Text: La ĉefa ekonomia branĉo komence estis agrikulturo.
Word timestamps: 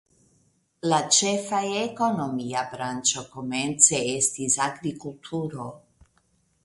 La 0.91 0.97
ĉefa 1.17 1.59
ekonomia 1.81 2.63
branĉo 2.71 3.25
komence 3.35 4.01
estis 4.17 4.57
agrikulturo. 4.71 5.69